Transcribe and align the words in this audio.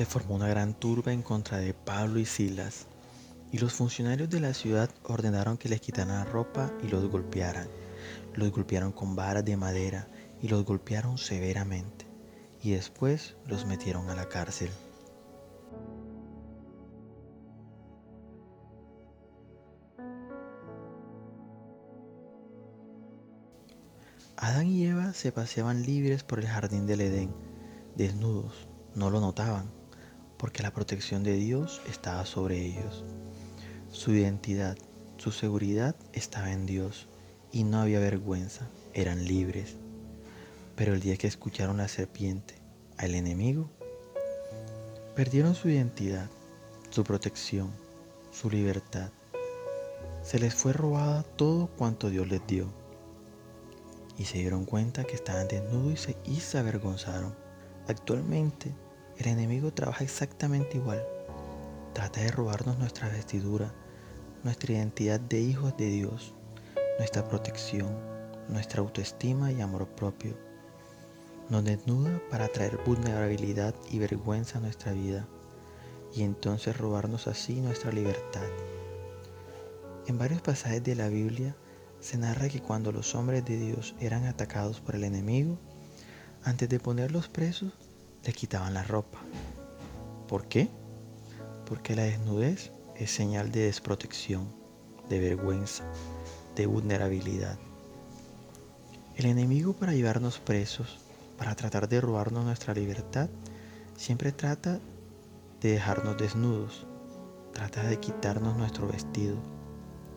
se 0.00 0.06
formó 0.06 0.36
una 0.36 0.48
gran 0.48 0.72
turba 0.72 1.12
en 1.12 1.20
contra 1.20 1.58
de 1.58 1.74
Pablo 1.74 2.20
y 2.20 2.24
Silas, 2.24 2.86
y 3.52 3.58
los 3.58 3.74
funcionarios 3.74 4.30
de 4.30 4.40
la 4.40 4.54
ciudad 4.54 4.88
ordenaron 5.04 5.58
que 5.58 5.68
les 5.68 5.82
quitaran 5.82 6.16
la 6.16 6.24
ropa 6.24 6.72
y 6.82 6.88
los 6.88 7.06
golpearan. 7.10 7.68
Los 8.32 8.50
golpearon 8.50 8.92
con 8.92 9.14
varas 9.14 9.44
de 9.44 9.58
madera 9.58 10.08
y 10.40 10.48
los 10.48 10.64
golpearon 10.64 11.18
severamente, 11.18 12.06
y 12.62 12.70
después 12.70 13.36
los 13.46 13.66
metieron 13.66 14.08
a 14.08 14.14
la 14.14 14.26
cárcel. 14.26 14.70
Adán 24.38 24.66
y 24.66 24.86
Eva 24.86 25.12
se 25.12 25.30
paseaban 25.30 25.82
libres 25.82 26.24
por 26.24 26.38
el 26.38 26.46
jardín 26.46 26.86
del 26.86 27.02
Edén, 27.02 27.34
desnudos, 27.96 28.66
no 28.94 29.10
lo 29.10 29.20
notaban, 29.20 29.78
porque 30.40 30.62
la 30.62 30.72
protección 30.72 31.22
de 31.22 31.34
Dios 31.34 31.82
estaba 31.86 32.24
sobre 32.24 32.64
ellos. 32.64 33.04
Su 33.90 34.14
identidad, 34.14 34.78
su 35.18 35.32
seguridad 35.32 35.94
estaba 36.14 36.50
en 36.50 36.64
Dios 36.64 37.08
y 37.52 37.64
no 37.64 37.82
había 37.82 38.00
vergüenza, 38.00 38.66
eran 38.94 39.26
libres. 39.26 39.76
Pero 40.76 40.94
el 40.94 41.00
día 41.00 41.18
que 41.18 41.26
escucharon 41.26 41.76
la 41.76 41.88
serpiente, 41.88 42.54
al 42.96 43.14
enemigo, 43.14 43.68
perdieron 45.14 45.54
su 45.54 45.68
identidad, 45.68 46.30
su 46.88 47.04
protección, 47.04 47.70
su 48.30 48.48
libertad. 48.48 49.10
Se 50.22 50.38
les 50.38 50.54
fue 50.54 50.72
robada 50.72 51.22
todo 51.22 51.66
cuanto 51.66 52.08
Dios 52.08 52.26
les 52.28 52.46
dio 52.46 52.72
y 54.16 54.24
se 54.24 54.38
dieron 54.38 54.64
cuenta 54.64 55.04
que 55.04 55.16
estaban 55.16 55.48
desnudos 55.48 56.08
y 56.24 56.40
se, 56.40 56.58
avergonzaron. 56.58 57.34
Actualmente, 57.88 58.72
el 59.20 59.28
enemigo 59.28 59.72
trabaja 59.72 60.04
exactamente 60.04 60.78
igual. 60.78 61.04
Trata 61.92 62.20
de 62.20 62.30
robarnos 62.30 62.78
nuestra 62.78 63.08
vestidura, 63.08 63.74
nuestra 64.42 64.72
identidad 64.72 65.20
de 65.20 65.40
hijos 65.40 65.76
de 65.76 65.86
Dios, 65.86 66.34
nuestra 66.98 67.28
protección, 67.28 67.98
nuestra 68.48 68.80
autoestima 68.80 69.52
y 69.52 69.60
amor 69.60 69.86
propio. 69.88 70.36
Nos 71.50 71.64
desnuda 71.64 72.20
para 72.30 72.48
traer 72.48 72.78
vulnerabilidad 72.86 73.74
y 73.90 73.98
vergüenza 73.98 74.58
a 74.58 74.62
nuestra 74.62 74.92
vida 74.92 75.26
y 76.14 76.22
entonces 76.22 76.76
robarnos 76.76 77.26
así 77.26 77.60
nuestra 77.60 77.92
libertad. 77.92 78.46
En 80.06 80.18
varios 80.18 80.40
pasajes 80.40 80.82
de 80.82 80.94
la 80.94 81.08
Biblia 81.08 81.54
se 82.00 82.16
narra 82.16 82.48
que 82.48 82.62
cuando 82.62 82.90
los 82.90 83.14
hombres 83.14 83.44
de 83.44 83.58
Dios 83.58 83.94
eran 84.00 84.24
atacados 84.24 84.80
por 84.80 84.94
el 84.94 85.04
enemigo, 85.04 85.58
antes 86.42 86.68
de 86.68 86.80
ponerlos 86.80 87.28
presos, 87.28 87.72
les 88.24 88.34
quitaban 88.34 88.74
la 88.74 88.82
ropa. 88.82 89.18
¿Por 90.28 90.46
qué? 90.46 90.68
Porque 91.66 91.96
la 91.96 92.02
desnudez 92.02 92.72
es 92.96 93.10
señal 93.10 93.50
de 93.50 93.60
desprotección, 93.60 94.48
de 95.08 95.18
vergüenza, 95.18 95.84
de 96.56 96.66
vulnerabilidad. 96.66 97.58
El 99.16 99.26
enemigo 99.26 99.72
para 99.72 99.92
llevarnos 99.92 100.38
presos, 100.38 100.98
para 101.36 101.54
tratar 101.54 101.88
de 101.88 102.00
robarnos 102.00 102.44
nuestra 102.44 102.74
libertad, 102.74 103.28
siempre 103.96 104.32
trata 104.32 104.78
de 105.60 105.72
dejarnos 105.72 106.16
desnudos, 106.16 106.86
trata 107.52 107.82
de 107.82 107.98
quitarnos 107.98 108.56
nuestro 108.56 108.86
vestido, 108.86 109.36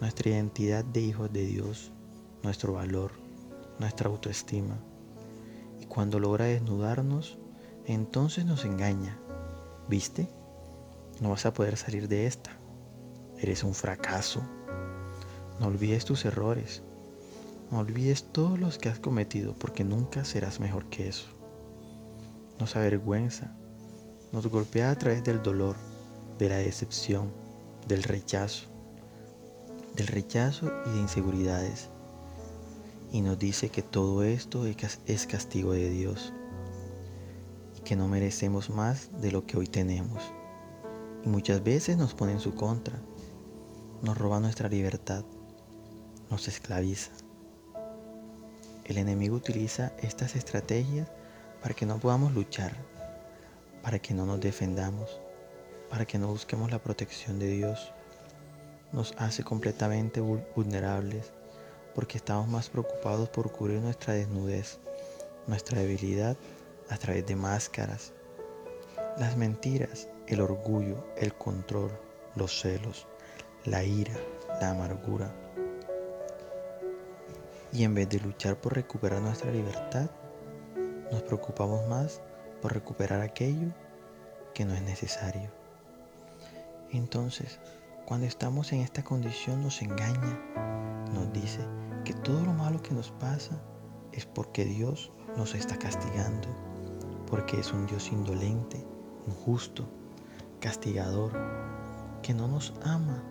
nuestra 0.00 0.30
identidad 0.30 0.84
de 0.84 1.00
hijos 1.00 1.32
de 1.32 1.44
Dios, 1.44 1.92
nuestro 2.42 2.74
valor, 2.74 3.12
nuestra 3.78 4.08
autoestima. 4.08 4.78
Y 5.80 5.86
cuando 5.86 6.18
logra 6.18 6.46
desnudarnos, 6.46 7.38
entonces 7.94 8.44
nos 8.44 8.64
engaña. 8.64 9.18
¿Viste? 9.88 10.28
No 11.20 11.30
vas 11.30 11.46
a 11.46 11.54
poder 11.54 11.76
salir 11.76 12.06
de 12.06 12.26
esta. 12.26 12.50
Eres 13.38 13.64
un 13.64 13.74
fracaso. 13.74 14.42
No 15.58 15.66
olvides 15.66 16.04
tus 16.04 16.24
errores. 16.24 16.82
No 17.70 17.78
olvides 17.78 18.24
todos 18.24 18.58
los 18.58 18.78
que 18.78 18.88
has 18.88 18.98
cometido 18.98 19.54
porque 19.54 19.84
nunca 19.84 20.24
serás 20.24 20.60
mejor 20.60 20.86
que 20.90 21.08
eso. 21.08 21.26
Nos 22.60 22.76
avergüenza. 22.76 23.56
Nos 24.32 24.46
golpea 24.46 24.90
a 24.90 24.98
través 24.98 25.24
del 25.24 25.42
dolor, 25.42 25.76
de 26.38 26.50
la 26.50 26.56
decepción, 26.56 27.32
del 27.88 28.02
rechazo 28.02 28.68
del 29.96 30.06
rechazo 30.06 30.70
y 30.86 30.90
de 30.90 31.00
inseguridades. 31.00 31.88
Y 33.10 33.20
nos 33.20 33.38
dice 33.38 33.68
que 33.68 33.82
todo 33.82 34.22
esto 34.22 34.64
es 34.66 35.26
castigo 35.26 35.72
de 35.72 35.90
Dios 35.90 36.32
que 37.88 37.96
no 37.96 38.06
merecemos 38.06 38.68
más 38.68 39.08
de 39.22 39.32
lo 39.32 39.46
que 39.46 39.56
hoy 39.56 39.66
tenemos. 39.66 40.22
Y 41.24 41.28
muchas 41.30 41.64
veces 41.64 41.96
nos 41.96 42.12
pone 42.12 42.32
en 42.32 42.38
su 42.38 42.54
contra, 42.54 43.00
nos 44.02 44.18
roba 44.18 44.40
nuestra 44.40 44.68
libertad, 44.68 45.24
nos 46.30 46.48
esclaviza. 46.48 47.12
El 48.84 48.98
enemigo 48.98 49.36
utiliza 49.36 49.92
estas 50.02 50.36
estrategias 50.36 51.08
para 51.62 51.74
que 51.74 51.86
no 51.86 51.98
podamos 51.98 52.34
luchar, 52.34 52.76
para 53.82 53.98
que 53.98 54.12
no 54.12 54.26
nos 54.26 54.38
defendamos, 54.38 55.18
para 55.88 56.04
que 56.04 56.18
no 56.18 56.28
busquemos 56.28 56.70
la 56.70 56.82
protección 56.82 57.38
de 57.38 57.48
Dios 57.48 57.90
nos 58.92 59.14
hace 59.16 59.42
completamente 59.44 60.20
vulnerables 60.20 61.32
porque 61.94 62.18
estamos 62.18 62.48
más 62.48 62.68
preocupados 62.68 63.30
por 63.30 63.50
cubrir 63.50 63.80
nuestra 63.80 64.12
desnudez, 64.12 64.78
nuestra 65.46 65.80
debilidad 65.80 66.36
a 66.90 66.96
través 66.96 67.26
de 67.26 67.36
máscaras. 67.36 68.12
Las 69.18 69.36
mentiras, 69.36 70.08
el 70.26 70.40
orgullo, 70.40 71.04
el 71.16 71.34
control, 71.34 71.90
los 72.34 72.60
celos, 72.60 73.06
la 73.64 73.82
ira, 73.82 74.14
la 74.60 74.70
amargura. 74.70 75.34
Y 77.72 77.84
en 77.84 77.94
vez 77.94 78.08
de 78.08 78.20
luchar 78.20 78.60
por 78.60 78.74
recuperar 78.74 79.20
nuestra 79.20 79.50
libertad, 79.50 80.10
nos 81.10 81.22
preocupamos 81.22 81.86
más 81.88 82.20
por 82.60 82.72
recuperar 82.72 83.20
aquello 83.20 83.68
que 84.54 84.64
no 84.64 84.74
es 84.74 84.82
necesario. 84.82 85.50
Entonces, 86.90 87.60
cuando 88.06 88.26
estamos 88.26 88.72
en 88.72 88.80
esta 88.80 89.04
condición 89.04 89.62
nos 89.62 89.82
engaña, 89.82 90.40
nos 91.12 91.32
dice 91.32 91.60
que 92.04 92.14
todo 92.14 92.42
lo 92.44 92.52
malo 92.52 92.82
que 92.82 92.94
nos 92.94 93.10
pasa 93.12 93.60
es 94.12 94.24
porque 94.24 94.64
Dios 94.64 95.12
nos 95.36 95.54
está 95.54 95.78
castigando, 95.78 96.48
porque 97.30 97.60
es 97.60 97.72
un 97.72 97.86
Dios 97.86 98.10
indolente, 98.10 98.84
injusto, 99.26 99.88
castigador, 100.60 101.32
que 102.22 102.34
no 102.34 102.48
nos 102.48 102.74
ama 102.82 103.22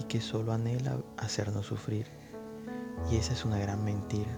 y 0.00 0.04
que 0.04 0.20
solo 0.20 0.52
anhela 0.52 0.98
hacernos 1.16 1.66
sufrir. 1.66 2.06
Y 3.10 3.16
esa 3.16 3.32
es 3.32 3.44
una 3.44 3.58
gran 3.58 3.84
mentira 3.84 4.30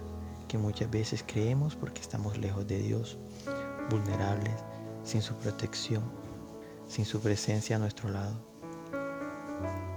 que 0.47 0.57
muchas 0.57 0.89
veces 0.91 1.23
creemos 1.25 1.75
porque 1.75 2.01
estamos 2.01 2.37
lejos 2.37 2.67
de 2.67 2.79
Dios, 2.79 3.17
vulnerables, 3.89 4.55
sin 5.03 5.21
su 5.21 5.33
protección, 5.35 6.03
sin 6.87 7.05
su 7.05 7.19
presencia 7.19 7.77
a 7.77 7.79
nuestro 7.79 8.09
lado 8.09 8.51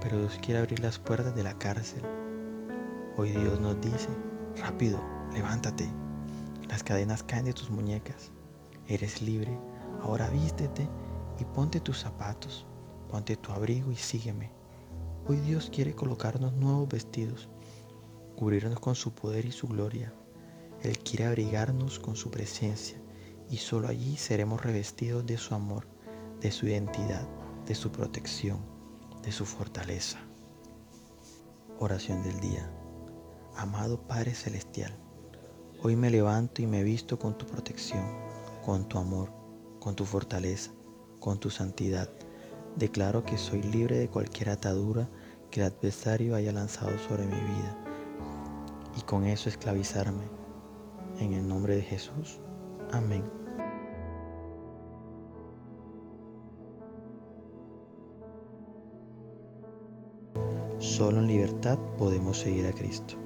pero 0.05 0.19
Dios 0.19 0.39
quiere 0.43 0.61
abrir 0.61 0.81
las 0.81 0.99
puertas 0.99 1.35
de 1.35 1.43
la 1.43 1.55
cárcel. 1.55 2.03
Hoy 3.17 3.31
Dios 3.31 3.59
nos 3.59 3.81
dice, 3.81 4.11
rápido, 4.61 5.03
levántate. 5.33 5.91
Las 6.69 6.85
cadenas 6.85 7.23
caen 7.23 7.47
de 7.47 7.55
tus 7.55 7.71
muñecas. 7.71 8.31
Eres 8.89 9.23
libre. 9.23 9.59
Ahora 10.03 10.29
vístete 10.29 10.89
y 11.39 11.45
ponte 11.45 11.81
tus 11.81 12.01
zapatos. 12.01 12.67
Ponte 13.09 13.37
tu 13.37 13.53
abrigo 13.53 13.91
y 13.91 13.97
sígueme. 13.97 14.51
Hoy 15.27 15.37
Dios 15.39 15.71
quiere 15.73 15.95
colocarnos 15.95 16.53
nuevos 16.55 16.89
vestidos, 16.89 17.49
cubrirnos 18.37 18.81
con 18.81 18.95
su 18.95 19.15
poder 19.15 19.45
y 19.47 19.53
su 19.53 19.67
gloria. 19.69 20.13
Él 20.83 20.99
quiere 20.99 21.27
abrigarnos 21.27 21.99
con 21.99 22.17
su 22.17 22.31
presencia 22.31 23.01
y 23.49 23.57
solo 23.57 23.89
allí 23.89 24.17
seremos 24.17 24.63
revestidos 24.63 25.25
de 25.25 25.39
su 25.39 25.55
amor, 25.55 25.87
de 26.41 26.51
su 26.51 26.67
identidad, 26.67 27.27
de 27.67 27.75
su 27.75 27.91
protección 27.91 28.75
de 29.25 29.33
su 29.33 29.47
fortaleza. 29.47 30.19
Oración 31.79 32.23
del 32.23 32.39
día. 32.41 32.71
Amado 33.57 34.07
Padre 34.07 34.35
Celestial, 34.35 34.95
hoy 35.83 35.97
me 35.97 36.11
levanto 36.11 36.61
y 36.61 36.67
me 36.67 36.83
visto 36.83 37.19
con 37.19 37.39
tu 37.39 37.47
protección, 37.47 38.05
con 38.65 38.89
tu 38.89 38.99
amor, 38.99 39.31
con 39.79 39.95
tu 39.95 40.05
fortaleza, 40.05 40.73
con 41.21 41.39
tu 41.39 41.51
santidad. 41.51 42.09
Declaro 42.77 43.25
que 43.25 43.37
soy 43.37 43.63
libre 43.63 43.99
de 43.99 44.09
cualquier 44.09 44.51
atadura 44.51 45.09
que 45.51 45.61
el 45.61 45.67
adversario 45.67 46.35
haya 46.35 46.53
lanzado 46.53 46.99
sobre 46.99 47.27
mi 47.27 47.39
vida 47.39 47.77
y 48.97 49.03
con 49.03 49.25
eso 49.25 49.49
esclavizarme. 49.49 50.25
En 51.21 51.33
el 51.33 51.47
nombre 51.47 51.77
de 51.77 51.83
Jesús. 51.83 52.41
Amén. 52.91 53.23
Solo 60.79 61.21
en 61.21 61.29
libertad 61.29 61.79
podemos 61.99 62.39
seguir 62.39 62.67
a 62.67 62.73
Cristo. 62.73 63.24